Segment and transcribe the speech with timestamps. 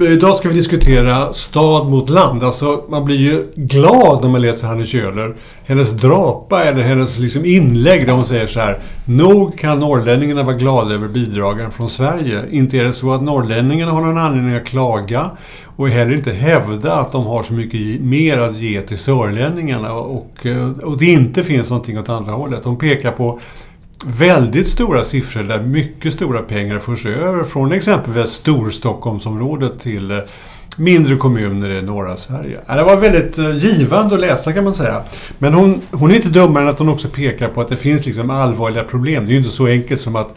[0.00, 2.42] Idag ska vi diskutera stad mot land.
[2.42, 5.34] Alltså, man blir ju glad när man läser Hanne Kjöler.
[5.64, 8.78] Hennes drapa eller hennes liksom inlägg där hon säger så här.
[9.04, 12.42] Nog kan norrlänningarna vara glada över bidragen från Sverige.
[12.50, 15.30] Inte är det så att norrlänningarna har någon anledning att klaga
[15.76, 20.46] och heller inte hävda att de har så mycket mer att ge till sörlänningarna och,
[20.82, 22.64] och det inte finns någonting åt andra hållet.
[22.64, 23.40] Hon pekar på
[24.04, 30.18] väldigt stora siffror där mycket stora pengar förs över från exempelvis Storstockholmsområdet till eh,
[30.76, 32.58] mindre kommuner i norra Sverige.
[32.66, 35.02] Det var väldigt eh, givande att läsa kan man säga.
[35.38, 38.06] Men hon, hon är inte dummare än att hon också pekar på att det finns
[38.06, 39.24] liksom allvarliga problem.
[39.24, 40.34] Det är ju inte så enkelt som att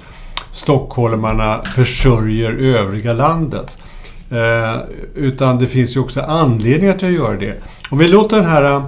[0.52, 3.78] stockholmarna försörjer övriga landet.
[4.30, 4.82] Eh,
[5.16, 7.54] utan det finns ju också anledningar till att göra det.
[7.90, 8.84] Om vi låter den här eh,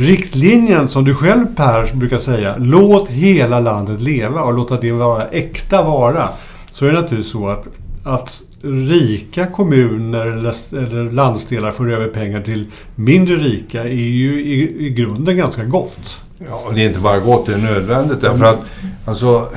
[0.00, 5.26] riktlinjen som du själv Per brukar säga, låt hela landet leva och låta det vara
[5.26, 6.28] äkta vara.
[6.70, 7.68] Så är det naturligtvis så att,
[8.04, 14.90] att rika kommuner eller landsdelar får över pengar till mindre rika är ju i, i
[14.90, 16.20] grunden ganska gott.
[16.48, 18.20] Ja, det är inte bara gott, det är nödvändigt.
[18.20, 18.60] Därför att
[19.04, 19.48] alltså,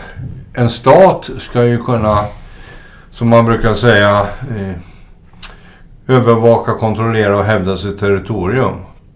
[0.53, 2.17] en stat ska ju kunna,
[3.11, 4.75] som man brukar säga, eh,
[6.07, 8.73] övervaka, kontrollera och hävda sitt territorium.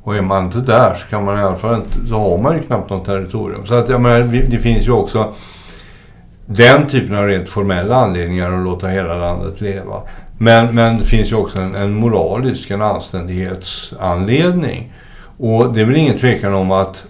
[0.08, 2.56] Och är man inte där så kan man i alla fall inte, så har man
[2.56, 3.66] ju knappt något territorium.
[3.66, 5.34] Så att jag menar, det finns ju också
[6.46, 10.02] den typen av rent formella anledningar att låta hela landet leva.
[10.38, 14.94] Men, men det finns ju också en, en moralisk, en anständighetsanledning.
[15.38, 17.04] Och det är väl ingen tvekan om att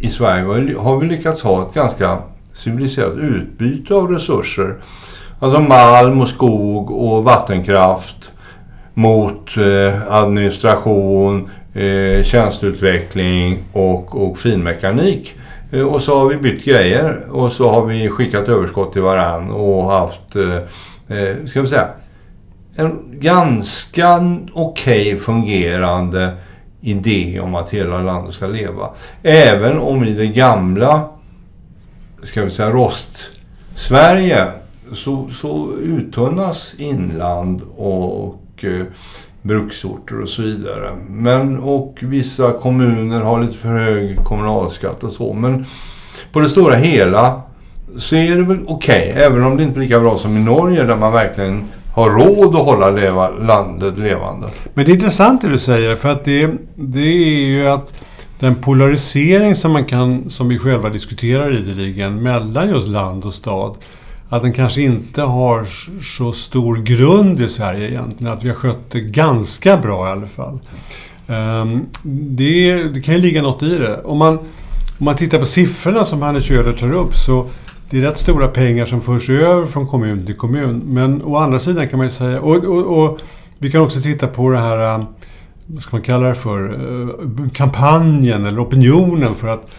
[0.00, 2.18] i Sverige har vi lyckats ha ett ganska
[2.54, 4.74] civiliserat utbyte av resurser.
[5.38, 8.30] Alltså malm och skog och vattenkraft
[8.94, 15.34] mot eh, administration, eh, tjänsteutveckling och, och finmekanik.
[15.72, 19.50] Eh, och så har vi bytt grejer och så har vi skickat överskott till varann
[19.50, 21.88] och haft, eh, eh ska vi säga,
[22.76, 24.16] en ganska
[24.52, 26.34] okej okay fungerande
[26.80, 28.90] idé om att hela landet ska leva.
[29.22, 31.08] Även om i det gamla,
[32.22, 34.46] ska vi säga rost-Sverige
[34.92, 38.86] så, så uttunnas inland och eh,
[39.42, 40.90] bruksorter och så vidare.
[41.08, 45.32] Men, och vissa kommuner har lite för hög kommunalskatt och så.
[45.32, 45.66] Men
[46.32, 47.42] på det stora hela
[47.98, 49.10] så är det väl okej.
[49.10, 51.64] Okay, även om det inte är lika bra som i Norge där man verkligen
[51.94, 54.48] har råd att hålla leva, landet levande.
[54.74, 57.92] Men det är intressant det du säger för att det, det är ju att
[58.38, 63.76] den polarisering som man kan, som vi själva diskuterar ideligen, mellan just land och stad
[64.32, 65.66] att den kanske inte har
[66.02, 68.32] så stor grund i Sverige egentligen.
[68.32, 70.58] Att vi har skött det ganska bra i alla fall.
[71.26, 74.02] Ehm, det, det, kan ju ligga något i det.
[74.02, 74.38] Om man,
[74.98, 77.48] om man tittar på siffrorna som Hanne Köhler tar upp så
[77.90, 80.82] det är rätt stora pengar som förs över från kommun till kommun.
[80.86, 83.20] Men å andra sidan kan man ju säga, och, och, och
[83.58, 85.06] vi kan också titta på det här,
[85.66, 89.70] vad ska man kalla det för, eh, kampanjen eller opinionen för att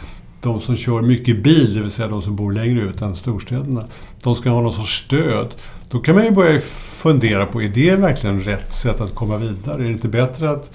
[0.43, 3.85] de som kör mycket bil, det vill säga de som bor längre ut än storstäderna,
[4.23, 5.47] de ska ha någon sorts stöd.
[5.89, 6.59] Då kan man ju börja
[7.01, 9.81] fundera på, är det verkligen rätt sätt att komma vidare?
[9.81, 10.71] Är det inte bättre att...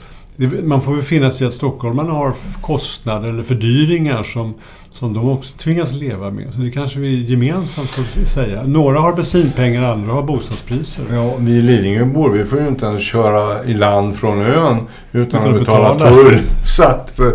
[0.62, 4.54] Man får väl finna sig i att stockholmarna har kostnader eller fördyringar som,
[4.92, 6.54] som de också tvingas leva med.
[6.54, 8.62] Så det kanske vi gemensamt får säga.
[8.62, 11.04] Några har bensinpengar, andra har bostadspriser.
[11.10, 14.78] Ja, vi Lidingöbor, vi får ju inte ens köra i land från ön
[15.12, 16.38] utan, utan att betala, betala tull.
[16.76, 17.26] Så att, eh,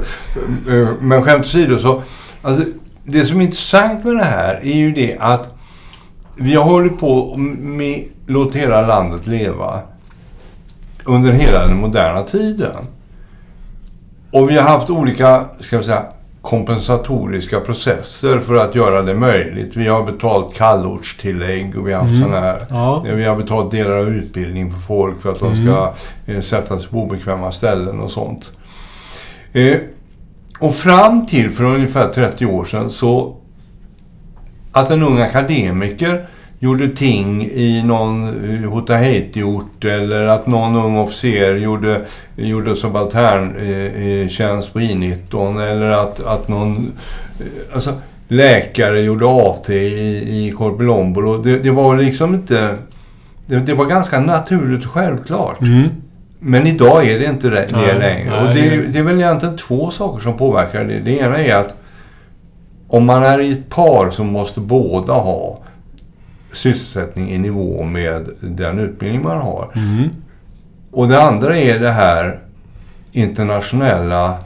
[0.75, 2.03] eh, men skämt åsido så
[2.43, 2.65] Alltså,
[3.03, 5.49] det som är intressant med det här är ju det att
[6.35, 9.81] vi har hållit på med Låt hela landet leva
[11.05, 12.85] under hela den moderna tiden.
[14.31, 16.05] Och vi har haft olika, ska vi säga,
[16.41, 19.75] kompensatoriska processer för att göra det möjligt.
[19.75, 22.31] Vi har betalt kallortstillägg och vi har haft mm.
[22.31, 22.65] här.
[22.69, 23.05] Ja.
[23.15, 25.93] Vi har betalt delar av utbildning för folk för att de ska
[26.27, 26.41] mm.
[26.41, 28.51] sätta sig på obekväma ställen och sånt.
[29.53, 29.77] Eh,
[30.63, 33.35] och fram till för ungefär 30 år sedan så
[34.71, 36.25] att en ung akademiker
[36.59, 42.01] gjorde ting i någon eh, Hotaheiti-ort eller att någon ung officer gjorde,
[42.35, 46.91] gjorde subalterntjänst eh, eh, på I-19 eller att, att någon
[47.73, 47.93] alltså,
[48.27, 51.37] läkare gjorde AT i, i Korpilombolo.
[51.37, 52.77] Det, det var liksom inte...
[53.45, 55.61] Det, det, var ganska naturligt och självklart.
[55.61, 55.89] Mm.
[56.45, 58.29] Men idag är det inte det, nej, längre.
[58.29, 60.99] Nej, och det, det, är väl egentligen två saker som påverkar det.
[60.99, 61.75] Det ena är att
[62.87, 65.59] om man är i ett par så måste båda ha
[66.53, 69.69] sysselsättning i nivå med den utbildning man har.
[69.75, 70.09] Mm.
[70.91, 72.39] Och det andra är det här
[73.11, 74.37] internationella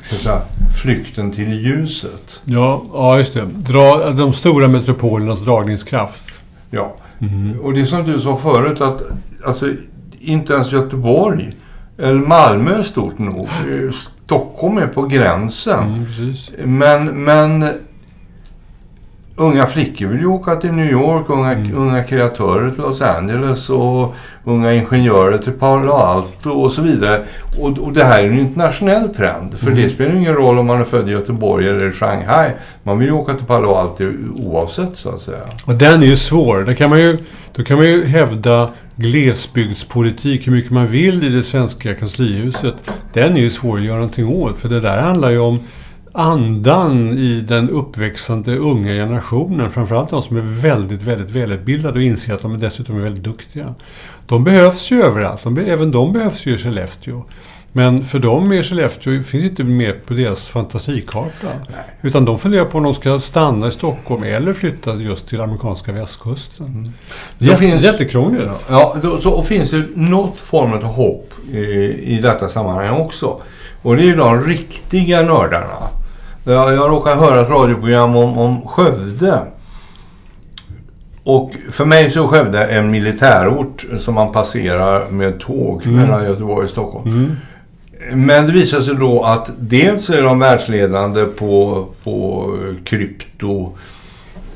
[0.00, 0.40] ska säga,
[0.82, 2.40] flykten till ljuset.
[2.44, 3.44] Ja, ja just det.
[3.44, 6.40] Dra, de stora metropolernas dragningskraft.
[6.70, 7.60] Ja, mm.
[7.60, 9.02] och det som du sa förut att
[9.44, 9.66] alltså
[10.20, 11.56] inte ens Göteborg
[11.98, 13.48] eller Malmö är stort nog.
[14.24, 16.06] Stockholm är på gränsen.
[16.18, 16.78] Mm.
[16.78, 17.72] Men, men
[19.38, 21.74] unga flickor vill ju åka till New York, unga, Mm.
[21.76, 24.14] unga kreatörer till Los Angeles och
[24.44, 27.20] unga ingenjörer till Palo Alto och så vidare.
[27.60, 29.54] Och, och det här är en internationell trend.
[29.58, 29.82] För Mm.
[29.82, 32.50] det spelar ingen roll om man är född i Göteborg eller i Shanghai.
[32.82, 34.04] Man vill ju åka till Palo Alto
[34.36, 35.42] oavsett så att säga.
[35.64, 36.58] Och den är ju svår.
[36.64, 37.18] Där kan man ju,
[37.56, 42.74] då kan man ju hävda glesbygdspolitik hur mycket man vill i det svenska kanslihuset.
[43.14, 44.58] Den är ju svår att göra någonting åt.
[44.58, 45.58] För det där handlar ju om
[46.12, 49.70] andan i den uppväxande unga generationen.
[49.70, 53.74] Framförallt de som är väldigt, väldigt välutbildade och inser att de dessutom är väldigt duktiga.
[54.26, 55.42] De behövs ju överallt.
[55.44, 57.22] De, även de behövs ju i Skellefteå.
[57.72, 61.46] Men för dem är Skellefteå finns inte med på deras fantasikarta.
[62.02, 65.92] Utan de funderar på om de ska stanna i Stockholm eller flytta just till amerikanska
[65.92, 66.92] västkusten.
[67.38, 68.50] Då Jätte, finns- Jättekrångligt.
[68.68, 71.58] Ja, då, så, och finns det något form av hopp i,
[72.04, 73.40] i detta sammanhang också.
[73.82, 75.76] Och det är ju de riktiga nördarna.
[76.52, 79.40] Jag, jag råkar höra ett radioprogram om, om Skövde.
[81.22, 85.96] Och för mig så är Skövde en militärort som man passerar med tåg Mm.
[85.96, 87.08] mellan Göteborg och Stockholm.
[87.08, 87.36] Mm.
[88.26, 92.46] Men det visar sig då att dels är de världsledande på, på
[92.84, 93.72] krypto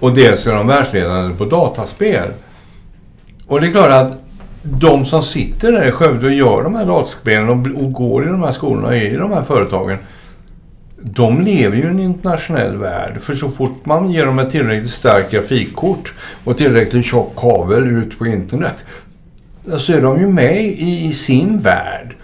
[0.00, 2.28] och dels är de världsledande på dataspel.
[3.46, 4.12] Och det är klart att
[4.62, 8.26] de som sitter där i Skövde och gör de här dataspelen och, och går i
[8.26, 9.98] de här skolorna och är i de här företagen.
[11.04, 13.20] De lever ju i en internationell värld.
[13.20, 16.12] För så fort man ger dem ett tillräckligt starkt grafikkort
[16.44, 18.84] och tillräckligt tjock kabel ut på internet.
[19.78, 22.14] Så är de ju med i sin värld.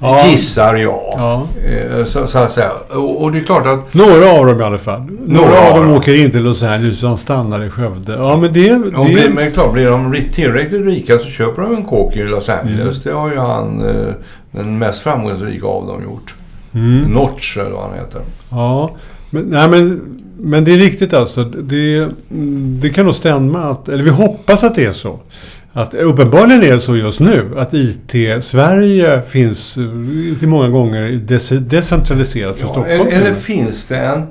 [0.00, 0.26] Ja.
[0.26, 1.00] Gissar jag.
[1.12, 1.46] Ja.
[1.66, 2.70] Eh, Så, så att säga.
[2.90, 5.00] Och, och det är klart att Några av dem i alla fall.
[5.00, 8.12] Några, Några av dem åker in till Los Angeles och stannar i Skövde.
[8.12, 8.68] Ja, men det...
[8.68, 12.48] det blir, men klart, blir de tillräckligt rika så köper de en kåk i Los
[12.48, 13.02] Angeles.
[13.02, 14.14] Det har ju han, eh,
[14.50, 16.34] den mest framgångsrika av dem, gjort.
[16.74, 17.12] Mm.
[17.12, 18.20] Notch eller vad han heter.
[18.50, 18.90] Ja,
[19.30, 20.00] men, nej, men,
[20.38, 21.44] men det är riktigt alltså.
[21.44, 22.08] Det,
[22.82, 25.18] det kan nog stämma att, eller vi hoppas att det är så.
[25.72, 31.58] Att uppenbarligen är det så just nu att IT-Sverige finns eh, till många gånger dec-
[31.60, 33.00] decentraliserat från Ja, Stockholm.
[33.00, 34.22] eller, eller finns det en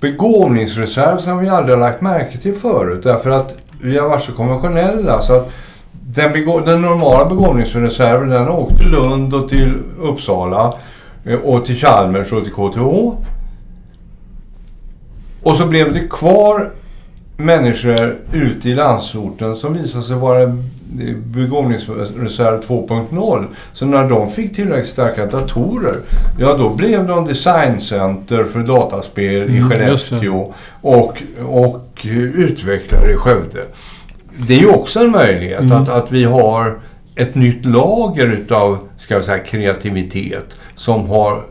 [0.00, 3.00] begåvningsreserv som vi aldrig har lagt märke till förut?
[3.02, 5.20] Därför att vi har varit så konventionella.
[5.22, 5.48] Så att
[5.92, 6.32] den,
[6.64, 9.72] den normala begåvningsreserven den har åkt till Lund och till
[10.02, 10.74] Uppsala
[11.44, 13.16] och till Chalmers och till KTH.
[15.42, 16.70] Och så blev det kvar
[17.36, 20.48] människor ute i landsorten som visade sig vara eh,
[21.24, 23.44] begåvningsreserv 2.0.
[23.72, 25.98] Så när de fick tillräckligt starka datorer,
[26.38, 29.70] ja då blev de designcenter för dataspel Mm, i.
[29.74, 33.64] Skellefteå och, och eh, utvecklare i Skövde.
[34.48, 35.72] Det är ju också en möjlighet Mm.
[35.72, 36.74] att, att vi har
[37.16, 41.42] ett nytt lager utav, ska vi säga, kreativitet som har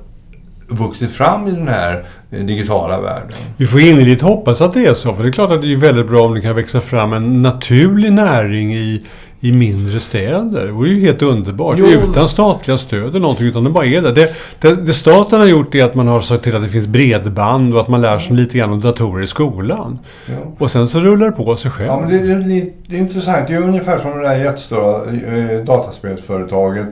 [0.67, 3.38] vuxit fram i den här eh, digitala världen.
[3.57, 5.13] Vi får innerligt hoppas att det är så.
[5.13, 7.41] För det är klart att det är väldigt bra om det kan växa fram en
[7.41, 9.06] naturlig näring i,
[9.39, 10.65] i mindre städer.
[10.65, 11.75] Det vore ju helt underbart.
[11.80, 11.86] Jo.
[11.86, 13.47] Utan statliga stöd eller någonting.
[13.47, 14.12] Utan det bara är där.
[14.12, 16.88] Det, det, det staten har gjort är att man har sagt till att det finns
[16.88, 19.99] bredband och att man lär sig lite grann om datorer i skolan.
[20.25, 20.33] Ja.
[20.57, 21.87] Och sen så rullar det på sig själv.
[21.87, 23.47] Ja, men det, det, det är intressant.
[23.47, 26.87] Det är ungefär som det där jättestora eh, dataspelsföretaget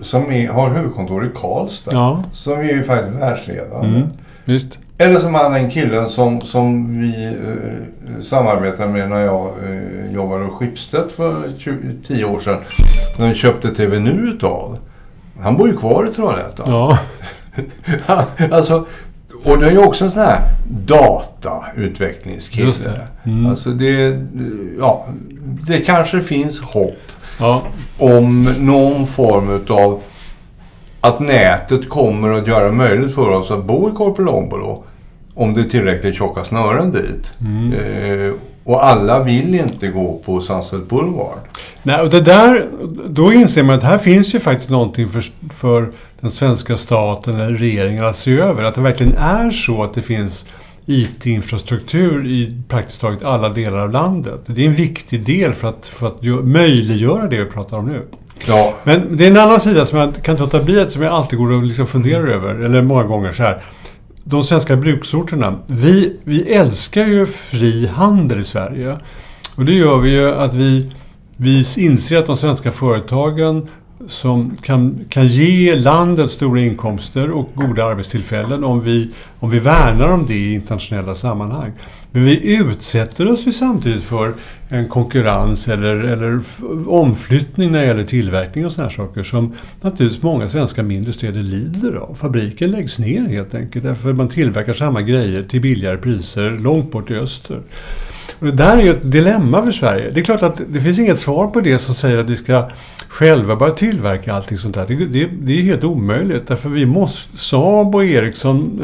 [0.00, 1.90] som är, har huvudkontor i Karlstad.
[1.92, 2.24] Ja.
[2.32, 3.86] Som är ju faktiskt världsledande.
[3.86, 4.08] Mm,
[4.44, 4.78] visst.
[4.98, 7.32] Eller som han den killen som, som vi eh,
[8.22, 11.76] samarbetade med när jag eh, jobbade hos Schibsted för 20,
[12.06, 12.58] 10 år sedan.
[13.18, 14.78] När vi köpte TV Nu utav.
[15.40, 16.70] Han bor ju kvar i Trollhättan.
[16.70, 16.98] Ja.
[18.50, 18.86] alltså,
[19.44, 22.66] och det är ju också en sån här datautvecklingskille.
[22.66, 23.06] Just det.
[23.24, 23.46] Mm.
[23.46, 24.20] Alltså det,
[24.78, 25.06] ja,
[25.66, 26.98] det kanske finns hopp
[27.38, 27.62] ja.
[27.98, 30.00] om någon form utav
[31.08, 34.84] att nätet kommer att göra det möjligt för oss att bo i Korpilombolo
[35.34, 37.32] om det är tillräckligt tjocka snören dit.
[37.40, 37.72] Mm.
[37.72, 38.32] Eh,
[38.64, 41.38] och alla vill inte gå på Sunset Boulevard.
[41.82, 42.66] Nej, och det där,
[43.08, 45.88] då inser man att här finns ju faktiskt någonting för, för
[46.20, 48.62] den svenska staten eller regeringen att se över.
[48.62, 50.46] Att det verkligen är så att det finns
[50.86, 54.40] IT-infrastruktur i praktiskt taget alla delar av landet.
[54.46, 57.86] Det är en viktig del för att, för att gö- möjliggöra det vi pratar om
[57.86, 58.02] nu.
[58.46, 61.02] Ja, Men det är en annan sida som jag kan inte låta bli, att- som
[61.02, 63.62] jag alltid går och liksom funderar över, eller många gånger så här.
[64.24, 65.54] De svenska bruksorterna.
[65.66, 68.96] Vi, vi älskar ju fri handel i Sverige.
[69.56, 70.92] Och det gör vi ju att vi,
[71.36, 73.68] vi inser att de svenska företagen
[74.08, 80.08] som kan, kan ge landet stora inkomster och goda arbetstillfällen om vi, om vi värnar
[80.12, 81.72] om det i internationella sammanhang.
[82.16, 84.32] Men vi utsätter oss ju samtidigt för
[84.68, 86.40] en konkurrens eller, eller
[86.88, 91.94] omflyttning när det gäller tillverkning och sådana saker som naturligtvis många svenska mindre städer lider
[91.94, 92.14] av.
[92.14, 96.90] Fabriken läggs ner helt enkelt därför att man tillverkar samma grejer till billigare priser långt
[96.90, 97.60] bort i öster.
[98.38, 100.10] Och det där är ju ett dilemma för Sverige.
[100.10, 102.70] Det är klart att det finns inget svar på det som säger att vi ska
[103.08, 104.86] själva börja tillverka allting sånt där.
[104.88, 106.48] Det, det, det är helt omöjligt.
[106.48, 108.80] Därför vi måste, Saab och Ericsson,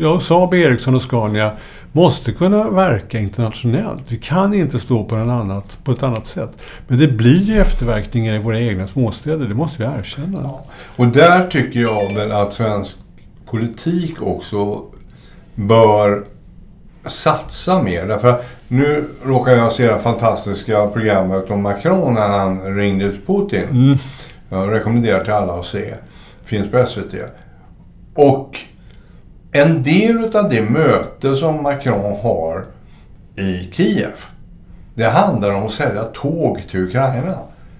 [0.00, 1.52] ja, Saab, Ericsson och Scania
[1.92, 4.02] måste kunna verka internationellt.
[4.08, 6.50] Vi kan inte stå på, en annat, på ett annat sätt.
[6.88, 10.40] Men det blir ju efterverkningar i våra egna småstäder, det måste vi erkänna.
[10.42, 10.64] Ja.
[10.96, 12.98] Och där tycker jag väl att svensk
[13.46, 14.82] politik också
[15.54, 16.24] bör
[17.06, 18.06] satsa mer.
[18.06, 23.26] Därför att nu råkar jag se det fantastiska programmet om Macron när han ringde ut
[23.26, 23.64] Putin.
[23.70, 23.98] Mm.
[24.48, 25.94] Jag rekommenderar till alla att se.
[26.44, 27.14] Finns på SVT.
[28.14, 28.58] Och
[29.52, 32.64] en del av det möte som Macron har
[33.36, 34.24] i Kiev.
[34.94, 37.34] Det handlar om att sälja tåg till Ukraina.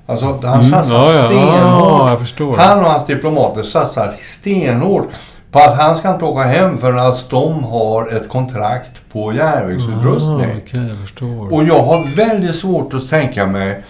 [0.07, 2.59] Alltså han mm, satsar ja, ja, stenhårt.
[2.59, 5.09] Ja, han och hans diplomater satsar stenhårt
[5.53, 10.51] på att han ska inte åka hem förrän att de har ett kontrakt på järnvägsutrustning.
[10.51, 10.89] Ah, okay,
[11.21, 11.53] jag.
[11.53, 13.83] Och jag har väldigt svårt att tänka mig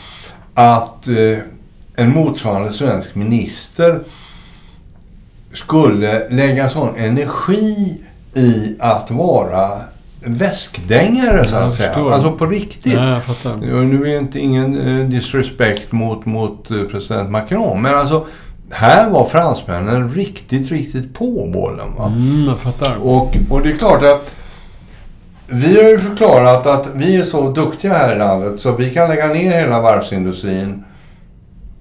[0.54, 1.38] att eh,
[1.96, 4.00] en motsvarande svensk minister
[5.52, 8.00] skulle lägga sån energi
[8.34, 9.70] i att vara
[10.24, 11.94] väskdängare så att säga.
[11.94, 12.92] Alltså på riktigt.
[12.92, 13.20] Ja.
[13.60, 17.82] Nu är inte ingen uh, disrespect mot, mot uh, president Macron.
[17.82, 18.26] Men alltså
[18.70, 21.94] här var fransmännen riktigt, riktigt på bollen.
[21.96, 22.06] Va?
[22.06, 22.96] Mm, jag fattar.
[22.96, 24.34] Och, och det är klart att
[25.46, 29.08] vi har ju förklarat att vi är så duktiga här i landet så vi kan
[29.08, 30.84] lägga ner hela varvsindustrin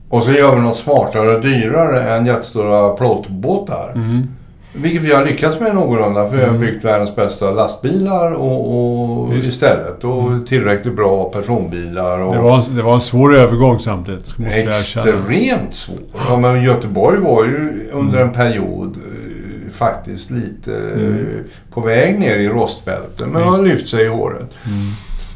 [0.10, 3.92] och så gör vi något smartare och dyrare än jättestora plåtbåtar.
[3.96, 4.28] Mm.
[4.74, 6.62] Vilket vi har lyckats med någorlunda för vi har mm.
[6.62, 10.04] byggt världens bästa lastbilar och, och istället.
[10.04, 10.46] Och mm.
[10.46, 12.20] tillräckligt bra personbilar.
[12.20, 14.36] Och det, var, det var en svår övergång samtidigt.
[14.52, 15.98] Extremt svår.
[16.28, 21.26] Ja, men Göteborg var ju under en period eh, faktiskt lite mm.
[21.74, 23.30] på väg ner i rostbälten.
[23.30, 24.50] Men har lyft sig i håret.
[24.66, 24.78] Mm.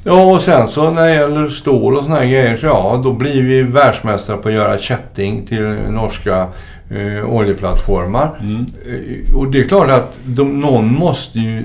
[0.04, 3.14] Ja, och sen så när det gäller stål och såna här grejer, så ja, då
[3.14, 6.48] blir vi världsmästare på att göra kätting till norska
[6.90, 8.40] eh, oljeplattformar.
[8.40, 8.66] Mm.
[8.86, 11.64] Eh, och det är klart att de, någon måste ju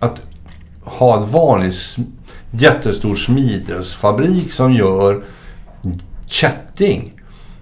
[0.00, 0.20] att
[0.84, 1.96] ha ett vanligt
[2.50, 5.22] jättestor smidesfabrik som gör
[6.26, 7.12] kätting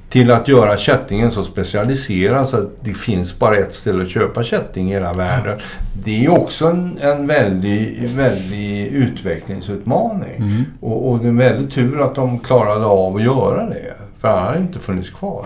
[0.08, 4.44] till att göra kättingen så specialiserad så att det finns bara ett ställe att köpa
[4.44, 5.58] kätting i hela världen.
[6.04, 10.36] Det är också en, en väldig, väldig utvecklingsutmaning.
[10.36, 10.64] Mm.
[10.80, 13.94] Och, och det är en väldig tur att de klarade av att göra det.
[14.20, 15.44] För annars hade inte funnits kvar.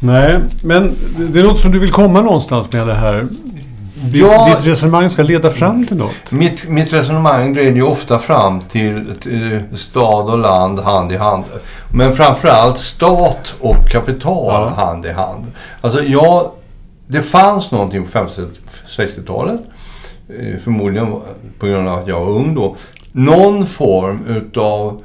[0.00, 0.96] Nej, men
[1.32, 3.26] det låter som du vill komma någonstans med det här.
[4.12, 6.30] Ja, ditt resonemang ska leda fram till något.
[6.30, 11.44] Mitt, mitt resonemang leder ju ofta fram till, till stad och land hand i hand.
[11.92, 14.84] Men framförallt stat och kapital ja.
[14.84, 15.52] hand i hand.
[15.80, 16.50] Alltså jag,
[17.06, 19.60] det fanns någonting på 50-60-talet.
[20.28, 21.12] Eh, förmodligen
[21.58, 22.76] på grund av att jag var ung då.
[23.12, 25.02] Någon form utav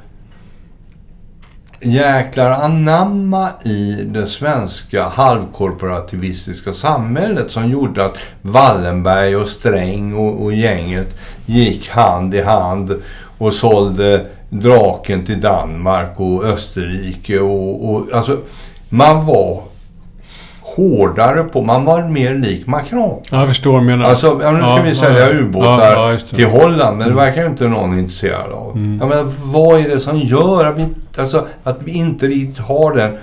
[1.80, 10.52] jäklar anamma i det svenska halvkorporativistiska samhället som gjorde att Wallenberg och Sträng och, och
[10.52, 13.02] gänget gick hand i hand
[13.38, 17.40] och sålde draken till Danmark och Österrike.
[17.40, 18.38] Och, och, alltså,
[18.88, 19.62] man var
[20.76, 21.62] hårdare på.
[21.62, 23.22] Man var mer lik Macron.
[23.30, 24.04] jag förstår menar.
[24.04, 26.98] Alltså, ja, nu ska ja, vi sälja ja, ubåtar ja, till Holland.
[26.98, 28.76] Men det verkar ju inte någon intresserad av.
[28.76, 28.98] Mm.
[29.00, 30.86] Ja, men vad är det som gör att vi,
[31.16, 33.18] alltså, att vi inte riktigt har den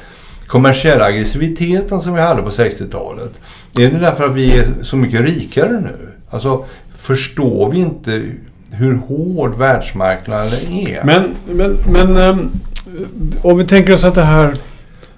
[0.48, 3.32] kommersiella aggressiviteten som vi hade på 60-talet?
[3.80, 6.10] Är det därför att vi är så mycket rikare nu?
[6.30, 8.24] Alltså, förstår vi inte
[8.72, 11.04] hur hård världsmarknaden är?
[11.04, 12.52] Men, men, men um,
[13.42, 14.56] om vi tänker oss att det här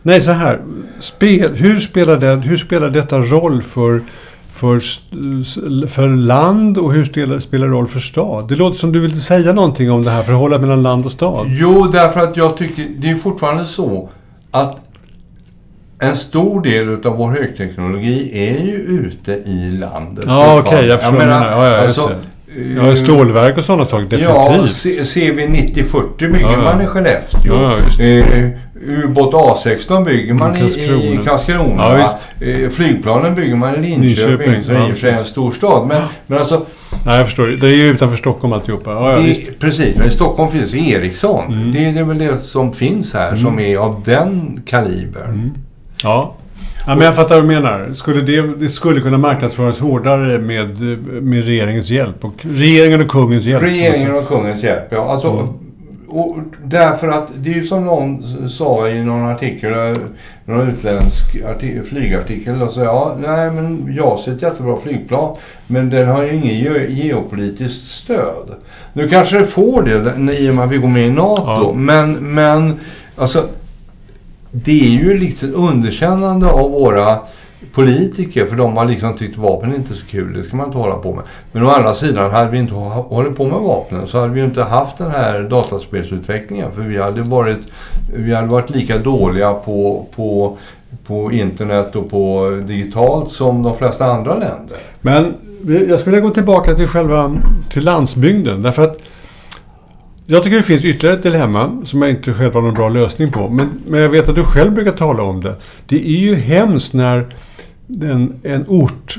[0.09, 0.59] Nej, så här.
[0.99, 4.01] Spel, hur, spelar det, hur spelar detta roll för,
[4.49, 4.79] för,
[5.87, 8.47] för land och hur spelar, spelar det roll för stad?
[8.47, 11.47] Det låter som du vill säga någonting om det här förhållandet mellan land och stad.
[11.49, 14.09] Jo, därför att jag tycker det är fortfarande så
[14.51, 14.77] att
[15.99, 20.23] en stor del av vår högteknologi är ju ute i landet.
[20.27, 20.75] Ja, okej.
[20.75, 21.19] Okay, jag förstår.
[21.19, 22.11] Jag menar, ja, ja, alltså,
[22.75, 24.85] Ja, stålverk och sådana saker, definitivt.
[24.85, 26.61] Ja, CV 9040 bygger ja, ja.
[26.61, 27.53] man i Skellefteå.
[27.53, 28.49] Ja, eh,
[28.87, 31.21] Ubåt A16 bygger man i Karlskrona.
[31.21, 31.99] I Karlskrona.
[32.39, 35.51] Eh, flygplanen bygger man i Linköping, Linköping som i och för sig är en stor
[35.51, 35.87] stad.
[35.87, 36.65] Men, men alltså...
[37.05, 37.47] Nej, jag förstår.
[37.47, 38.91] Det är ju utanför Stockholm alltihopa.
[38.91, 39.59] Ja, det, visst.
[39.59, 41.53] Precis, men i Stockholm finns Ericsson.
[41.53, 41.71] Mm.
[41.71, 43.39] Det, är väl det som finns här mm.
[43.39, 45.33] som är av den kalibern.
[45.33, 45.51] Mm.
[46.03, 46.35] Ja.
[46.88, 47.93] Ja, men jag fattar vad du menar.
[47.93, 50.79] Skulle det, det skulle kunna marknadsföras hårdare med,
[51.24, 52.25] med regeringens hjälp.
[52.25, 53.63] Och regeringen och kungens hjälp.
[53.63, 55.09] Regeringen och kungens hjälp, ja.
[55.12, 55.48] Alltså, Mm.
[56.07, 59.93] och därför att det är ju som någon sa i någon artikel, eh,
[60.45, 62.62] någon utländsk arti- flygartikel.
[62.62, 65.36] Och så, ja, nej men JAS är ett jättebra flygplan.
[65.67, 68.50] Men den har ju ingen ge- geopolitiskt stöd.
[68.93, 71.43] Nu kanske det får det i och med att vi går med i NATO.
[71.45, 71.71] Ja.
[71.75, 72.79] Men, men
[73.15, 73.43] alltså,
[74.51, 77.19] det är ju liksom lite underkännande av våra
[77.73, 80.77] politiker för de har liksom tyckt vapen är inte så kul, det ska man inte
[80.77, 81.23] hålla på med.
[81.51, 84.45] Men å andra sidan, hade vi inte hållit på med vapnen så hade vi ju
[84.45, 86.71] inte haft den här dataspelsutvecklingen.
[86.71, 87.59] För vi hade varit,
[88.15, 90.57] vi hade varit lika dåliga på, på,
[91.07, 94.77] på internet och på digitalt som de flesta andra länder.
[95.01, 95.33] Men
[95.89, 97.35] jag skulle gå tillbaka till själva
[97.69, 98.61] till landsbygden.
[98.61, 98.97] Därför att
[100.31, 103.31] jag tycker det finns ytterligare ett dilemma som jag inte själv har någon bra lösning
[103.31, 103.50] på.
[103.50, 105.55] Men, men jag vet att du själv brukar tala om det.
[105.86, 107.36] Det är ju hemskt när
[108.01, 109.17] en, en ort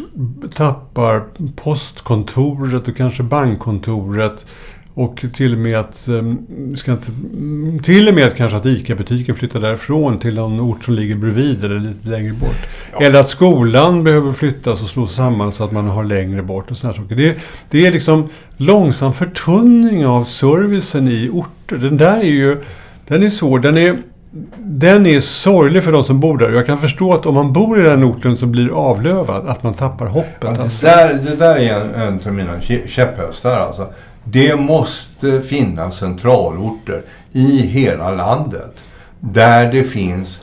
[0.54, 1.24] tappar
[1.56, 4.46] postkontoret och kanske bankkontoret.
[5.00, 6.22] Och till och med att, eh,
[6.76, 10.94] ska inte, mm, till och med kanske att ICA-butiken flyttar därifrån till någon ort som
[10.94, 12.68] ligger bredvid eller lite längre bort.
[13.00, 16.76] Eller att skolan behöver flyttas och slås samman så att man har längre bort och
[16.76, 17.16] sådana saker.
[17.16, 17.36] Det,
[17.70, 21.76] det är liksom långsam förtunning av servicen i orter.
[21.76, 22.56] Den där är ju,
[23.08, 23.58] den är svår.
[23.58, 23.96] Den är,
[24.58, 26.50] den är sorglig för de som bor där.
[26.50, 29.74] Jag kan förstå att om man bor i den orten så blir avlövad, att man
[29.74, 30.36] tappar hoppet.
[30.40, 30.86] Ja, det, alltså.
[30.86, 33.88] där, det där är en, en av mina kä- käpphästar alltså.
[34.24, 38.74] Det måste finnas centralorter i hela landet.
[39.20, 40.40] Där det finns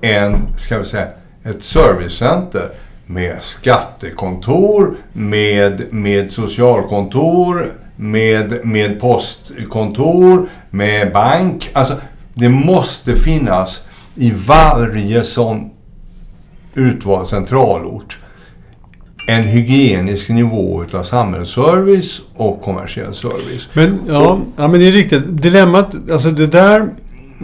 [0.00, 1.08] en, ska vi säga,
[1.44, 2.70] ett servicecenter
[3.06, 11.70] med skattekontor, med, med socialkontor, med, med postkontor, med bank.
[11.72, 11.96] Alltså,
[12.34, 15.70] det måste finnas i varje sån
[16.74, 18.18] utvald centralort
[19.26, 23.68] en hygienisk nivå utav samhällsservice och kommersiell service.
[23.72, 25.22] Men, ja, ja, men det är riktigt.
[25.42, 26.88] Dilemmat, alltså det där,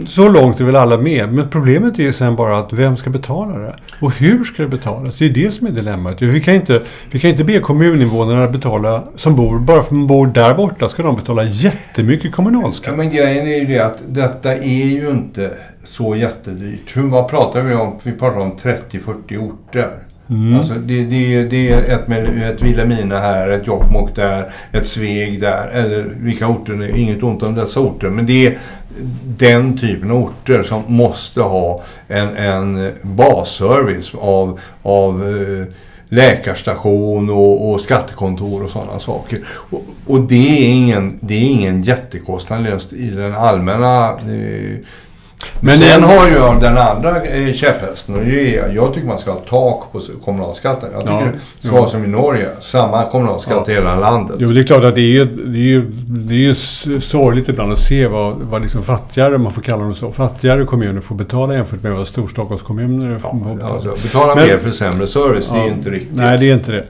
[0.07, 1.33] så långt är väl alla med.
[1.33, 3.75] Men problemet är ju sen bara att vem ska betala det?
[4.01, 5.17] Och hur ska det betalas?
[5.17, 6.21] Det är det som är dilemmat.
[6.21, 10.07] Vi kan inte, vi kan inte be kommuninvånarna betala, som bor, bara för att de
[10.07, 12.97] bor där borta, ska de betala jättemycket Ja, kommunalskatt.
[12.97, 15.51] men grejen är ju det att detta är ju inte
[15.85, 16.97] så jättedyrt.
[16.97, 17.99] Hur, vad pratar vi om?
[18.03, 19.89] Vi pratar om 30-40 orter.
[20.29, 20.59] Mm.
[20.59, 22.09] Alltså det, det, det är ett,
[22.53, 25.67] ett Vilhelmina här, ett Jokkmokk där, ett Sveg där.
[25.67, 28.09] Eller vilka orter, nu inget ont om dessa orter.
[28.09, 28.57] Men det är
[29.37, 35.73] den typen av orter som måste ha en, en basservice av, av eh,
[36.09, 39.39] läkarstation och, och skattekontor och sådana saker.
[39.49, 44.77] Och, och det, är ingen, det är ingen jättekostnad löst i den allmänna eh,
[45.59, 49.17] men sen igen- har jag den andra eh, käpphästen och det är, jag tycker man
[49.17, 50.89] ska ha tak på kommunalskatten.
[50.93, 51.25] Jag tycker Ja,
[51.61, 52.47] det ska vara som i Norge.
[52.59, 54.35] Samma kommunalskatt i hela landet.
[54.39, 56.55] Jo, det är klart att det är ju, det är ju, det är ju
[57.01, 61.01] sorgligt ibland att se vad, vad liksom fattigare, man får kalla dem så, fattigare kommuner
[61.01, 63.73] får betala jämfört med vad Storstockholmskommuner får Ja, betala.
[63.73, 65.67] alltså, betala Men- mer för sämre service, det är Ja.
[65.67, 66.15] inte riktigt.
[66.17, 66.83] Nej, det är inte det.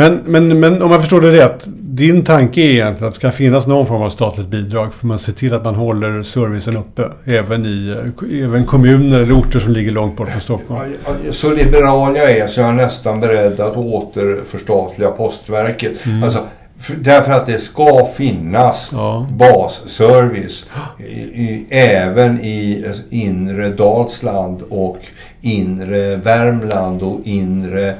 [0.00, 1.64] Men, men, men om jag förstår det rätt.
[1.82, 5.02] Din tanke är egentligen att det ska finnas någon form av statligt bidrag för att
[5.02, 7.08] man ser till att man håller servicen uppe.
[7.24, 7.96] Även i
[8.44, 10.92] även kommuner eller orter som ligger långt bort från Stockholm.
[11.30, 16.06] Så liberal jag är så är jag nästan beredd att återförstatliga Postverket.
[16.06, 16.22] Mm.
[16.22, 16.38] Alltså,
[16.78, 19.26] för, därför att det ska finnas Ja.
[19.30, 20.66] basservice
[20.98, 24.98] i, i, även i inre Dalsland och
[25.40, 27.94] inre Värmland och inre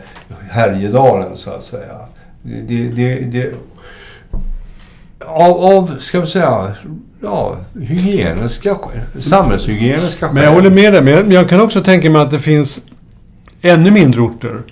[0.51, 1.97] Härjedalen så att säga.
[2.43, 3.53] Det, det, det,
[5.27, 6.73] av, av, ska vi säga,
[7.23, 9.23] ja, hygieniska skäl.
[9.23, 10.35] Samhällshygieniska skäl.
[10.35, 11.03] Men jag håller med dig.
[11.03, 12.81] Men jag- kan också tänka mig att det finns
[13.63, 14.63] ännu mindre orter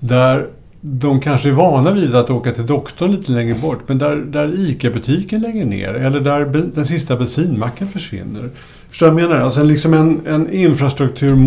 [0.00, 0.46] där
[0.80, 3.80] de kanske är vana vid att åka till doktorn lite längre bort.
[3.86, 6.44] Men där, där ICA-butiken lägger ner eller där
[6.74, 8.48] den sista bensinmacken försvinner.
[8.90, 9.44] Förstår du vad jag menar?
[9.44, 11.38] Alltså liksom en, en infrastruktur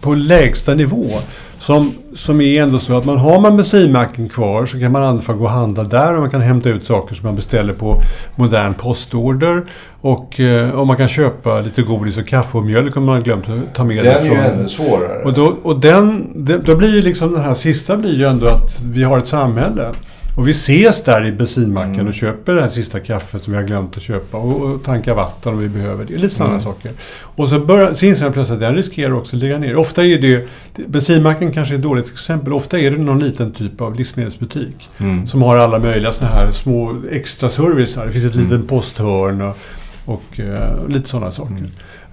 [0.00, 1.06] på lägsta nivå.
[1.58, 5.36] Som, som är ändå så att man har man bensinmacken kvar så kan man fall
[5.36, 8.00] gå och handla där och man kan hämta ut saker som man beställer på
[8.36, 9.64] modern postorder.
[10.00, 13.22] Och eh, om man kan köpa lite godis och kaffe och mjölk om man har
[13.22, 15.24] glömt att ta med Den det är ju ännu svårare.
[15.24, 18.46] och, då, och den, det, då blir ju liksom den här sista blir ju ändå
[18.46, 19.90] att vi har ett samhälle.
[20.36, 22.06] Och vi ses där i bensinmacken Mm.
[22.06, 25.14] och köper det här sista kaffet som vi har glömt att köpa och, och tankar
[25.14, 26.16] vatten om vi behöver det.
[26.16, 26.64] Lite sådana Mm.
[26.64, 26.90] saker.
[27.22, 29.76] Och så, börjar, så inser jag plötsligt att den riskerar också att ligga ner.
[29.76, 30.48] Ofta är det,
[30.88, 32.52] bensinmacken kanske är ett dåligt exempel.
[32.52, 34.88] Ofta är det någon liten typ av livsmedelsbutik.
[34.98, 35.26] Mm.
[35.26, 38.06] Som har alla möjliga sådana här små extra servicer.
[38.06, 38.50] Det finns ett Mm.
[38.50, 39.56] litet posthörn och,
[40.04, 41.64] och eh, lite sådana saker.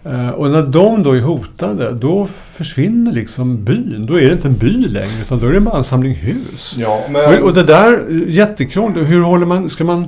[0.04, 4.06] Eh, och när de då är hotade, då försvinner liksom byn.
[4.06, 6.76] Då är det inte en by längre, utan då är det bara en samling hus.
[6.78, 7.40] Ja, men...
[7.40, 9.10] och, och det där, jättekrångligt.
[9.10, 9.70] Hur håller man...
[9.70, 10.08] Ska man...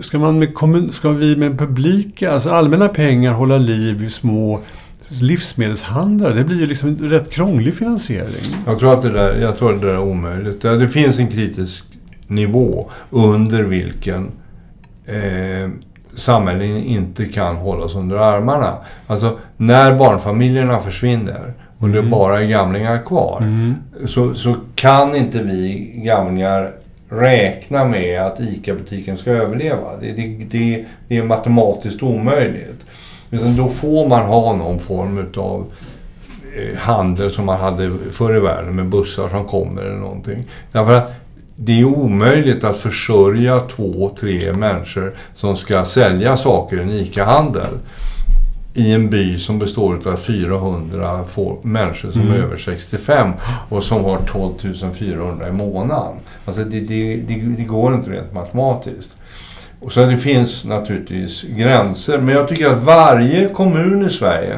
[0.00, 4.60] Ska, man med kommun, ska vi med publika, alltså allmänna pengar hålla liv i små
[5.08, 6.34] livsmedelshandlare?
[6.34, 8.62] Det blir ju liksom en rätt krånglig finansiering.
[8.66, 10.62] Jag tror att det där, jag tror att det där är omöjligt.
[10.62, 11.84] Det finns en kritisk
[12.26, 14.30] nivå under vilken
[15.06, 15.70] eh,
[16.16, 18.74] samhällen inte kan hållas under armarna.
[19.06, 22.10] Alltså när barnfamiljerna försvinner och det Mm.
[22.10, 23.38] bara är gamlingar kvar.
[23.40, 23.74] Mm.
[24.06, 26.70] Så, så kan inte vi gamlingar
[27.08, 29.96] räkna med att ICA-butiken ska överleva.
[30.00, 32.80] Det, det, det, det är matematiskt omöjligt.
[33.30, 35.66] Utan då får man ha någon form utav
[36.56, 40.44] eh, handel som man hade förr i världen med bussar som kommer eller någonting.
[40.72, 41.12] Därför att
[41.56, 47.66] det är omöjligt att försörja två, tre människor som ska sälja saker i en ICA-handel
[48.74, 52.32] i en by som består av 400 få- människor som Mm.
[52.32, 53.30] är över 65
[53.68, 56.14] och som har 12 400 i månaden.
[56.44, 59.10] Alltså det, det, det, det går inte rent matematiskt.
[59.80, 64.56] Och så det finns naturligtvis gränser, men jag tycker att varje kommun i Sverige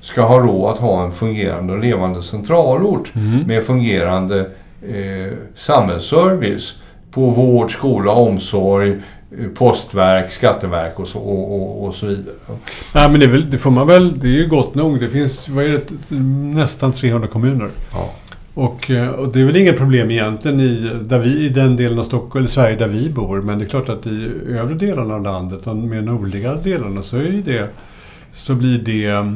[0.00, 3.38] ska ha råd att ha en fungerande och levande centralort Mm.
[3.46, 4.50] med fungerande
[4.88, 6.74] eh, samhällsservice
[7.10, 12.34] på vård, skola, omsorg, eh, postverk, skatteverk och så, och, och, och så vidare.
[12.94, 14.20] Nej, men det, väl, det får man väl...
[14.20, 15.00] Det är ju gott nog.
[15.00, 16.14] Det finns vad är det,
[16.54, 17.68] nästan 300 kommuner.
[17.92, 18.10] Ja.
[18.54, 21.98] Och, eh, och det är väl inget problem egentligen i, där vi, i den delen
[21.98, 23.40] av Stockholm, eller Sverige där vi bor.
[23.40, 27.16] Men det är klart att i övre delarna av landet, de mer nordliga delarna, så
[27.16, 27.68] är det...
[28.32, 29.32] Så blir det...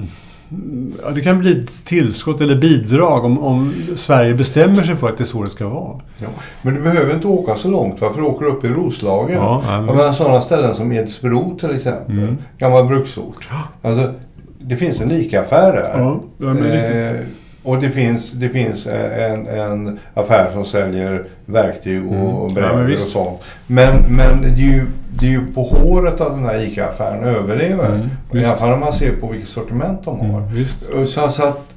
[1.05, 5.19] Ja, det kan bli ett tillskott eller bidrag om, om Sverige bestämmer sig för att
[5.19, 6.01] det är så det ska vara.
[6.19, 6.27] Ja.
[6.63, 9.37] Men du behöver inte åka så långt, varför åker du upp i Roslagen?
[9.37, 12.37] Ja, ja, Ja, men men sådana ställen som Edsbro till exempel, Mm.
[12.59, 13.49] gammal bruksort.
[13.83, 14.15] Alltså,
[14.61, 15.91] det finns en ICA-affär där.
[16.01, 16.59] Ja, ja.
[16.67, 17.21] Eh,
[17.63, 22.27] och det finns, det finns en, en affär som säljer verktyg och, Mm.
[22.27, 23.41] Ja, brädor men och sånt.
[23.67, 27.95] Men, men det, är ju, det är ju på håret att den här ICA-affären överlever.
[27.95, 30.41] Mm, I alla fall när man ser på vilket sortiment de har.
[30.41, 30.83] Mm, visst.
[30.83, 31.75] Och Så, så att...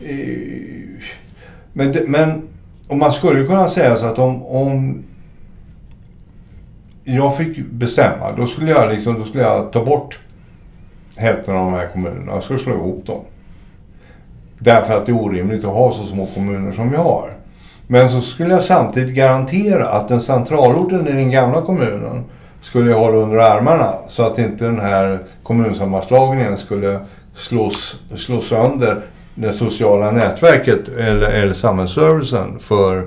[0.00, 0.16] Eh,
[1.72, 2.42] men, men
[2.88, 5.02] och man skulle kunna säga så att om, om
[7.04, 10.18] jag fick bestämma, då skulle jag, liksom, då skulle jag ta bort
[11.16, 13.20] hälften av de här kommunerna och skulle slå ihop dem.
[14.58, 17.30] Därför att det är orimligt att ha så små kommuner som vi har.
[17.86, 22.24] Men så skulle jag samtidigt garantera att den centralorten i den gamla kommunen
[22.62, 27.00] skulle jag hålla under armarna så att inte den här kommunsammanslagningen skulle
[27.34, 29.00] slås, slå sönder
[29.34, 33.06] det sociala nätverket eller, eller samhällsservicen för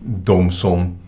[0.00, 0.98] de som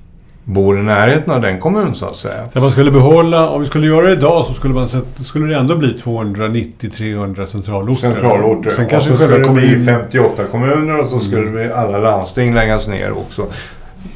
[0.45, 2.49] bor i närheten av den kommunen så att säga.
[2.53, 4.89] Så man skulle behålla, om vi skulle göra det idag så skulle, man,
[5.25, 8.01] skulle det ändå bli 290-300 centralorter.
[8.01, 8.71] Centralorter.
[8.71, 9.85] Sen och kanske så skulle det bli kommunen...
[9.85, 13.43] 58 kommuner och så skulle det alla landsting läggas ner också.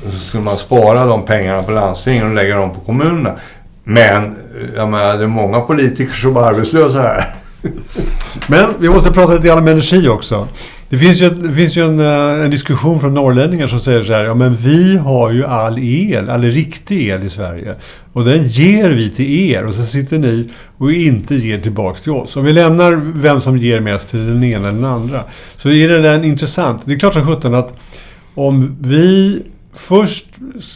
[0.07, 3.35] Och så skulle man spara de pengarna på landstingen och lägga dem på kommunerna.
[3.85, 7.35] Men eh, jag menar, det är många politiker som är arbetslösa här.
[8.49, 10.49] Men vi måste prata lite grann om energi också.
[10.88, 14.12] Det finns ju, det finns ju en, eh, en diskussion från norrlänningar som säger så
[14.12, 17.75] här, ja men vi har ju all el, all riktig el i Sverige.
[18.12, 22.12] Och den ger vi till er och så sitter ni och inte ger tillbaks till
[22.12, 22.37] oss.
[22.37, 25.25] Om vi lämnar vem som ger mest till den ena eller den andra.
[25.57, 26.83] Så är det där intressant.
[26.85, 27.75] Det är klart som sjutton att
[28.35, 29.43] om vi
[29.75, 30.27] först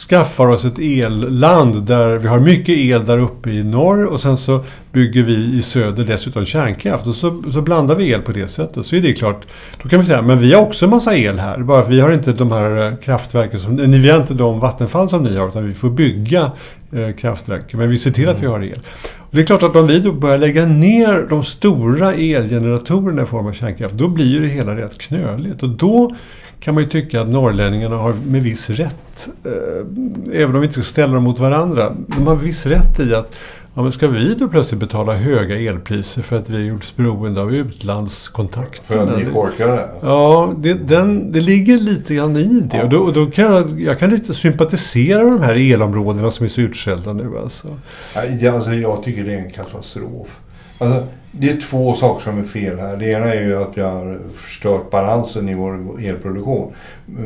[0.09, 4.37] skaffar oss ett elland där vi har mycket el där uppe i norr och sen
[4.37, 8.49] så bygger vi i söder dessutom kärnkraft och så, så blandar vi el på det
[8.49, 8.87] sättet.
[8.87, 9.47] Så är det klart,
[9.83, 11.59] då kan vi säga, men vi har också en massa el här.
[11.59, 14.61] Bara att vi har inte de här eh, kraftverken som, nej, vi har inte de
[14.61, 16.53] vattenfall som ni har utan vi får bygga
[16.93, 17.75] eh, kraftverk.
[17.75, 18.81] Men vi ser till att vi har el.
[19.19, 23.27] Och det är klart att om vi då börjar lägga ner de stora elgeneratorerna i
[23.27, 25.63] form av kärnkraft, då blir det hela rätt knöligt.
[25.63, 26.15] Och då
[26.65, 30.73] kan man ju tycka att norrlänningarna har med viss rätt, eh, även om vi inte
[30.75, 33.35] ska ställa dem mot varandra, de har viss rätt i att
[33.75, 37.41] ja, men ska vi då plötsligt betala höga elpriser för att vi har gjorts beroende
[37.41, 38.85] av utlandskontakter?
[38.85, 39.25] För att ni
[39.67, 39.89] det.
[40.01, 42.83] Ja, det, den, det ligger lite grann i det.
[42.83, 46.45] Och då, och då kan jag, jag kan lite sympatisera med de här elområdena som
[46.45, 47.39] är så utskällda nu.
[47.43, 47.69] Alltså.
[48.15, 50.41] Alltså, jag tycker det är en katastrof.
[50.79, 52.97] Alltså, det är två saker som är fel här.
[52.97, 56.73] Det ena är ju att vi har förstört balansen i vår elproduktion.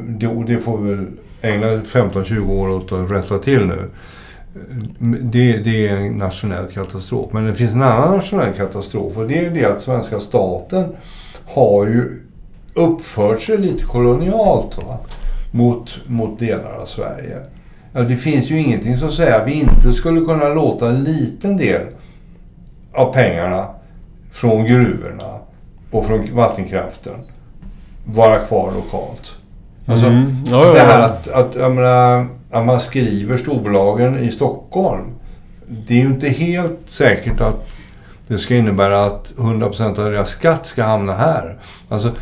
[0.08, 1.06] Det, och det får vi väl
[1.42, 3.90] ägna 15-20 år åt att rätta till nu.
[5.22, 7.32] Det, det är en nationell katastrof.
[7.32, 10.84] Men det finns en annan nationell katastrof och det är det att svenska staten
[11.46, 12.22] har ju
[12.74, 14.98] uppfört sig lite kolonialt va?
[15.50, 17.36] Mot, mot delar av Sverige.
[17.92, 21.56] Ja, det finns ju ingenting som säger att vi inte skulle kunna låta en liten
[21.56, 21.82] del
[22.98, 23.66] av pengarna
[24.32, 25.38] från gruvorna
[25.90, 27.14] och från vattenkraften
[28.04, 29.32] vara kvar lokalt.
[29.86, 30.36] Alltså, Mm.
[30.46, 31.04] Ja, ja, det här ja.
[31.04, 35.04] att, att, menar, att man skriver storbolagen i Stockholm.
[35.66, 37.66] Det är ju inte helt säkert att
[38.26, 41.58] det ska innebära att 100% av deras skatt ska hamna här.
[41.88, 42.12] Alltså,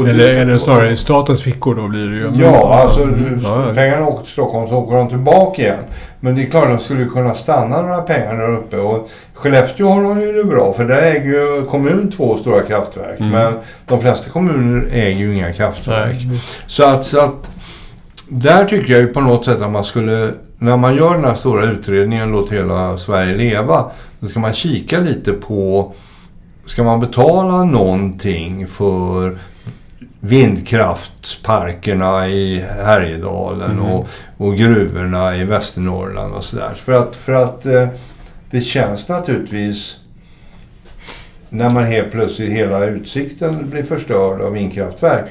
[0.00, 2.30] och Eller, eller snarare i statens fickor då blir det ju.
[2.44, 3.40] Ja, alltså Mm.
[3.44, 5.84] Ja, pengarna åker till Stockholm så åker de tillbaka igen.
[6.20, 8.76] Men det är klart, de skulle kunna stanna några pengar där uppe.
[8.76, 13.20] Och Skellefteå har de ju det bra, för där äger ju kommun två stora kraftverk.
[13.20, 13.32] Mm.
[13.32, 13.52] Men
[13.86, 16.16] de flesta kommuner äger ju inga kraftverk.
[16.26, 16.40] Nej.
[16.66, 17.50] Så att, så att
[18.28, 21.34] där tycker jag ju på något sätt att man skulle, när man gör den här
[21.34, 23.84] stora utredningen Låt hela Sverige leva,
[24.20, 25.92] då ska man kika lite på,
[26.66, 29.38] ska man betala någonting för
[30.20, 33.84] vindkraftsparkerna i Härjedalen Mm.
[33.84, 36.74] och, och gruvorna i Västernorrland och sådär.
[36.84, 37.88] För att, för att eh,
[38.50, 39.96] det känns naturligtvis
[41.48, 45.24] när man helt plötsligt hela utsikten blir förstörd av vindkraftverk.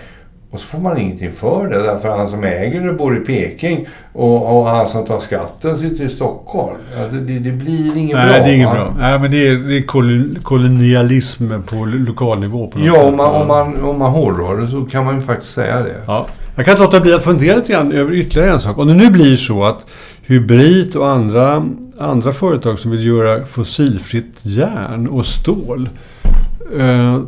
[0.52, 3.88] Och så får man ingenting för det därför han som äger det bor i Peking
[4.14, 6.76] och, och han som tar skatten sitter i Stockholm.
[7.02, 8.38] Alltså det, det blir inget Nej, bra.
[8.46, 8.94] det är inget bra.
[9.00, 13.18] Nej, men det är, det är kolon- kolonialism på lo- lokal nivå på Ja, om
[13.18, 15.96] man, om, man, om man hårdrar det så kan man ju faktiskt säga det.
[16.08, 16.28] Ja.
[16.56, 18.78] Jag kan inte låta bli att fundera lite grann över ytterligare en sak.
[18.78, 19.86] Om det nu blir så att
[20.22, 21.64] Hybrid och andra,
[22.00, 25.90] andra företag som vill göra fossilfritt järn och stål.
[26.80, 27.20] Eh,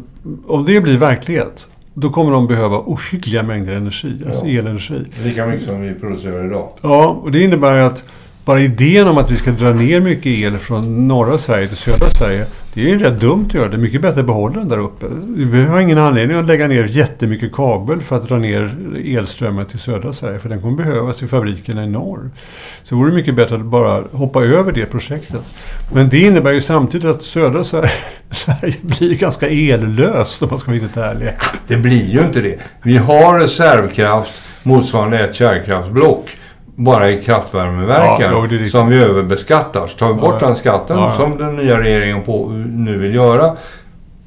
[0.47, 4.59] om det blir verklighet, då kommer de behöva ohyggliga mängder energi, alltså Ja.
[4.59, 5.01] elenergi.
[5.23, 6.69] Lika mycket som vi producerar idag.
[6.81, 8.03] Ja, och det innebär att
[8.45, 12.09] bara idén om att vi ska dra ner mycket el från norra Sverige till södra
[12.09, 13.67] Sverige, det är ju rätt dumt att göra.
[13.67, 15.05] Det är mycket bättre att behålla den där uppe.
[15.35, 19.79] Vi har ingen anledning att lägga ner jättemycket kabel för att dra ner elströmmen till
[19.79, 22.29] södra Sverige, för den kommer behövas i fabrikerna i norr.
[22.83, 25.41] Så det vore mycket bättre att bara hoppa över det projektet.
[25.93, 27.91] Men det innebär ju samtidigt att södra Sverige,
[28.31, 31.29] Sverige blir ganska ellöst om man ska vara riktigt ärlig.
[31.67, 32.59] Det blir ju inte det.
[32.83, 34.31] Vi har reservkraft
[34.63, 36.37] motsvarande ett kärnkraftsblock
[36.83, 38.71] bara i kraftvärmeverken Ja, det riktigt.
[38.71, 39.87] som vi överbeskattar.
[39.87, 43.15] Så tar vi bort Ja, den skatten ja, som den nya regeringen på, nu vill
[43.15, 43.51] göra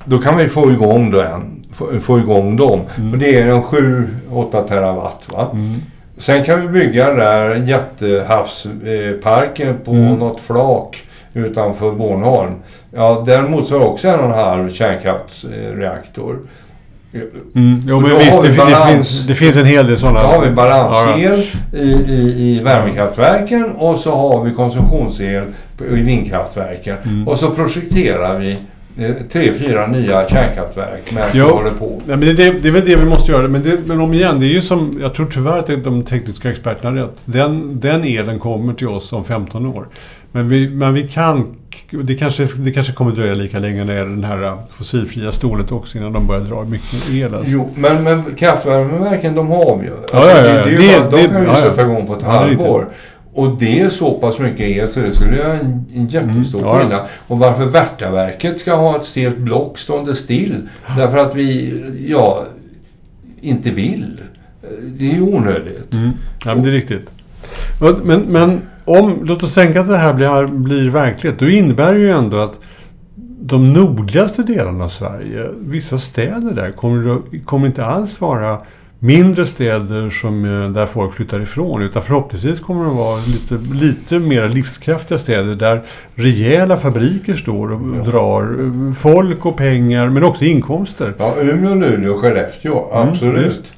[0.04, 1.64] då kan vi få igång den.
[1.72, 2.80] Få, få igång dem.
[3.12, 5.22] Och det är en 7-8 terawatt.
[5.32, 5.46] Va?
[5.52, 5.72] Mm.
[6.18, 10.14] Sen kan vi bygga den där jättehavsparken på Mm.
[10.14, 11.02] något flak
[11.34, 12.52] utanför Bornholm.
[12.90, 16.38] Ja, den motsvarar också en och en halv kärnkraftsreaktor.
[17.54, 17.80] Mm.
[17.86, 20.22] Jo, men visst, det, det, finns, det finns en hel del sådana.
[20.22, 20.54] Då har vi Ja, ja.
[20.54, 25.44] balansel i, i, i värmekraftverken och så har vi konsumtionsel
[25.90, 26.96] i vindkraftverken.
[27.04, 27.28] Mm.
[27.28, 28.58] Och så projekterar vi
[28.98, 32.00] eh, tre, fyra nya kärnkraftverk medan vi håller på.
[32.06, 33.48] Nej, men det, det, det är väl det vi måste göra.
[33.48, 34.98] Men, det, men om igen, det är ju som...
[35.02, 37.22] Jag tror tyvärr att de tekniska experterna har rätt.
[37.24, 39.86] Den, den elen kommer till oss om 15 år.
[40.32, 41.56] Men vi, men vi kan...
[42.02, 45.72] Det kanske, det kanske kommer dröja lika länge när det är den här fossilfria stålet
[45.72, 47.34] också innan de börjar dra mycket el.
[47.34, 47.52] Alltså.
[47.52, 49.92] Jo, men, men kraftvärmeverken de har vi ju.
[49.92, 50.64] Alltså, Ja, ja, ja.
[50.64, 51.56] Det, det ju Det- bara, de det- kan vi ja.
[51.56, 52.88] sätta igång på ett det halvår.
[53.36, 56.70] Och det är så pass mycket el så det skulle göra en, en jättestor Mm,
[56.70, 56.78] ja.
[56.80, 57.00] skillnad.
[57.26, 60.56] Och varför Värtaverket ska ha ett stelt block stående still.
[60.96, 61.74] Därför att vi,
[62.08, 62.44] ja,
[63.40, 64.20] inte vill.
[64.84, 65.92] Det är ju onödigt.
[65.92, 66.10] Mm.
[66.44, 67.10] Ja, men det är riktigt.
[68.04, 71.38] Men, men om, låt oss tänka att det här blir, blir verklighet.
[71.38, 72.60] Då innebär det ju ändå att
[73.40, 78.58] de nordligaste delarna av Sverige, vissa städer där, kommer, kommer inte alls vara
[78.98, 81.82] mindre städer som, eh, där folk flyttar ifrån.
[81.82, 85.82] Utan förhoppningsvis kommer de vara lite, lite mer livskraftiga städer där
[86.14, 88.10] rejäla fabriker står och Ja.
[88.10, 91.14] drar eh, folk och pengar men också inkomster.
[91.18, 92.92] Ja, Umeå, Luleå och Skellefteå.
[92.92, 93.46] Mm, Absolut.
[93.46, 93.72] visst.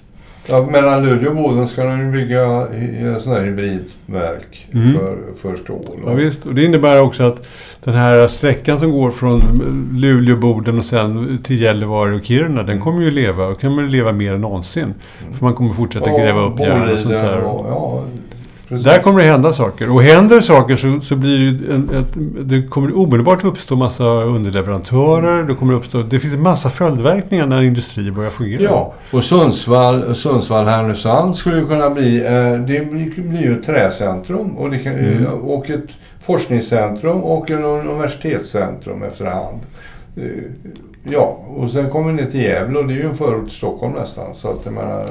[0.49, 4.93] Ja, mellan Luleå och Boden ska de ju bygga i- sådana här hybridverk Mm.
[4.93, 6.01] för, för stål.
[6.07, 6.47] Ja, visst.
[6.47, 7.47] Och det innebär också att
[7.85, 9.41] den här sträckan som går från
[9.95, 14.13] Luleå, Boden och sen till Gällivare och Kiruna, den kommer ju leva och kommer leva
[14.13, 14.95] mer än någonsin.
[15.33, 17.43] För man kommer fortsätta gräva upp järn och sånt där.
[17.45, 18.05] och- ja,
[18.69, 18.85] precis.
[18.85, 19.91] Där kommer det hända saker.
[19.95, 22.13] Och händer saker så, så blir det en, ett,
[22.49, 25.43] det kommer omedelbart uppstå massa underleverantörer.
[25.45, 28.63] Det, kommer uppstå, det finns en massa följdverkningar när industrier börjar fungera.
[28.63, 34.51] Ja, och Sundsvall, Sundsvall Härnösand skulle ju kunna bli, eh, det blir, ju ett träcentrum
[34.57, 35.25] och, det kan, Mm.
[35.27, 35.89] eh, och ett
[36.21, 39.59] forskningscentrum och en universitetscentrum efterhand.
[40.17, 40.23] Eh,
[41.05, 43.93] ja, och sen kommer ner till Gävle och det är ju en förort till Stockholm
[43.93, 44.35] nästan.
[44.35, 45.07] Så att jag menar,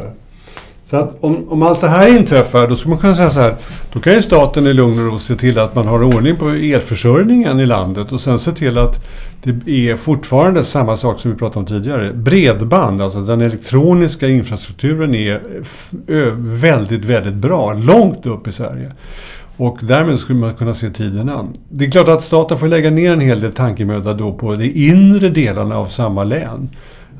[0.95, 3.55] så att om, om allt det här inträffar, då skulle man kunna säga så här.
[3.93, 6.49] Då kan ju staten i lugn och ro se till att man har ordning på
[6.49, 9.05] elförsörjningen i landet och sen se till att
[9.43, 12.13] det är fortfarande samma sak som vi pratade om tidigare.
[12.13, 15.41] Bredband, alltså den elektroniska infrastrukturen är
[16.61, 17.73] väldigt, väldigt bra.
[17.73, 18.91] Långt upp i Sverige.
[19.57, 21.53] Och därmed skulle man kunna se tiden an.
[21.69, 24.89] Det är klart att staten får lägga ner en hel del tankemöda då på de
[24.89, 26.69] inre delarna av samma län.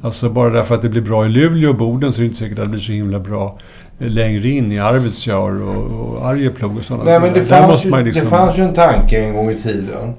[0.06, 2.39] Alltså bara därför att det blir bra i Luleå och Boden så är det inte
[2.39, 3.58] säkert att det blir så himla bra
[3.98, 8.24] längre in i Arvidsjaur och, och Arjeplog och sådana Nej, men det fanns, ju, liksom...
[8.24, 10.13] det fanns ju en tanke en gång i tiden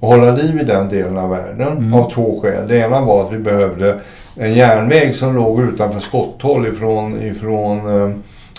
[0.00, 1.94] att hålla liv i den delen av världen mm.
[1.94, 2.68] av två skäl.
[2.68, 4.00] Det ena var att vi behövde
[4.36, 7.78] en järnväg som låg utanför skotthåll ifrån, ifrån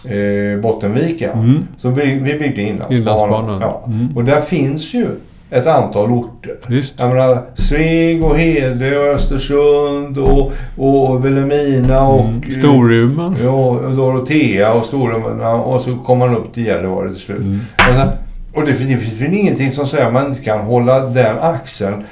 [0.06, 1.32] eh, Bottenviken.
[1.32, 1.68] Mm.
[1.78, 2.98] Så vi, vi byggde Inlandsbanan.
[2.98, 3.62] Inlandsbanan.
[3.62, 3.84] Ja.
[3.88, 4.18] Mm.
[4.18, 5.08] Och där finns ju
[5.54, 6.56] ett antal orter.
[6.68, 7.00] Visst.
[7.00, 12.26] Jag menar Sveg och Hede och Östersund och, och Vilhelmina och...
[12.26, 12.52] Mm.
[12.60, 13.36] Storuman.
[13.44, 17.40] Ja, och Dorotea och Storuman och så kommer man upp till Gällivare till slut.
[17.40, 17.60] Mm.
[17.78, 18.23] Och,
[18.54, 22.04] och det, det finns väl ingenting som säger att man inte kan hålla den axeln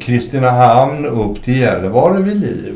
[0.00, 2.74] Kristinehamn upp till Gällivare vid liv.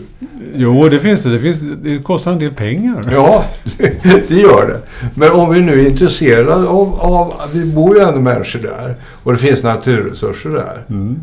[0.54, 1.30] Jo, det finns det.
[1.30, 3.10] Det, finns, det kostar en del pengar.
[3.12, 3.44] Ja,
[4.28, 4.80] det, gör det.
[5.14, 7.34] Men om vi nu är intresserade av, av...
[7.52, 10.84] Vi bor ju ändå människor där och det finns naturresurser där.
[10.88, 11.22] Mm.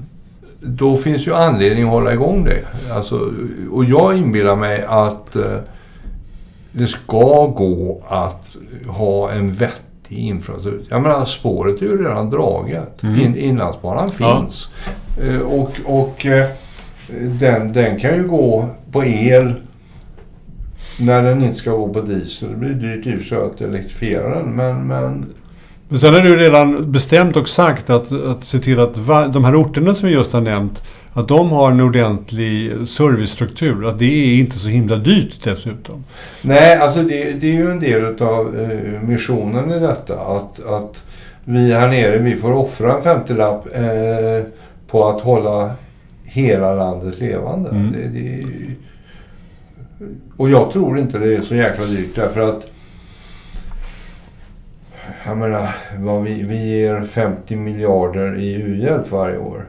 [0.62, 2.62] Då finns ju anledning att hålla igång det.
[2.94, 3.34] Alltså,
[3.72, 5.58] och jag inbillar mig att eh,
[6.72, 8.56] det ska gå att
[8.88, 10.86] ha en vettig infrastruktur.
[10.90, 13.04] Jag menar spåret är ju redan draget.
[13.04, 13.22] Mm.
[13.22, 14.70] In, inlandsbanan finns.
[15.18, 15.24] Ja.
[15.24, 16.48] Eh, och och eh,
[17.40, 19.54] den, den kan ju gå på el
[21.00, 22.50] när den inte ska gå på diesel.
[22.50, 24.56] Det blir dyrt i och för sig att elektrifiera den.
[24.56, 25.26] Men, men
[25.90, 28.96] men sen är det ju redan bestämt och sagt att, att se till att
[29.34, 33.90] de här orterna som vi just har nämnt att de har en ordentlig servicestruktur.
[33.90, 36.04] Att det är inte så himla dyrt dessutom.
[36.42, 40.20] Nej, alltså det, det är ju en del av eh, missionen i detta.
[40.20, 41.04] Att, att
[41.44, 44.46] vi här nere, vi får offra en 50-lapp eh,
[44.88, 45.72] på att hålla
[46.24, 47.70] hela landet levande.
[47.70, 47.92] Mm.
[47.92, 48.46] Det, det,
[50.38, 52.68] och jag tror inte det är så jäkla dyrt därför att
[55.26, 59.66] jag menar, vad vi, vi ger 50 miljarder i u-hjälp varje år.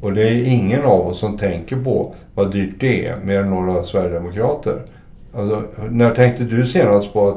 [0.00, 3.50] Och det är ingen av oss som tänker på vad dyrt det är, mer än
[3.50, 4.82] några sverigedemokrater.
[5.34, 7.36] Alltså, när tänkte du senast på att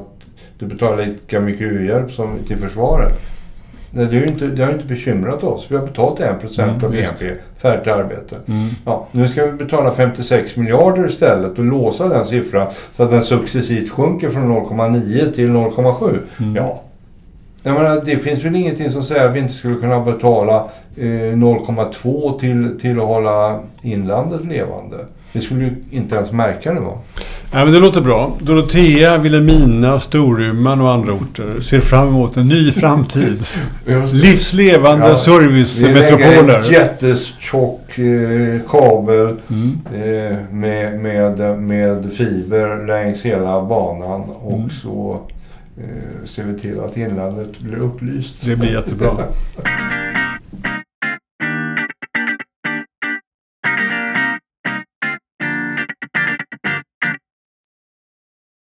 [0.59, 3.19] du betalar lika mycket u-hjälp som till försvaret?
[3.95, 5.65] Nej, det, är inte, det har inte bekymrat oss.
[5.69, 8.35] Vi har betalat 1 procent mm, av BNP färdigt arbete.
[8.47, 8.67] Mm.
[8.85, 13.23] Ja, nu ska vi betala 56 miljarder istället och låsa den siffran så att den
[13.23, 16.19] successivt sjunker från 0,9 till 0,7.
[16.39, 16.55] Mm.
[16.55, 16.81] Ja,
[17.63, 20.55] jag menar, det finns väl ingenting som säger att vi inte skulle kunna betala
[20.97, 24.97] eh, 0,2 till, till att hålla inlandet levande.
[25.31, 26.97] Vi skulle ju inte ens märka det va?
[27.53, 28.31] Nej, men det låter bra.
[28.39, 33.45] Dorotea, Vilhelmina, Storuman och andra orter ser fram emot en ny framtid.
[34.13, 36.41] Livslevande ja, servicemetropoler.
[36.41, 39.79] Vi lägger en jättetjock eh, kabel mm.
[39.93, 44.69] eh, med, med, med fiber längs hela banan och mm.
[44.69, 45.19] så
[45.77, 48.45] Eh, ser vi till att inlandet blir upplyst.
[48.45, 49.09] Det blir jättebra.